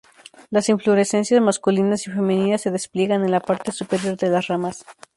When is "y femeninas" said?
2.07-2.61